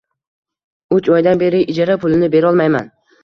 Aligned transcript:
Uch 0.95 1.09
oydan 1.17 1.43
beri 1.43 1.61
ijara 1.73 1.99
pulini 2.05 2.31
berolmayman 2.37 2.91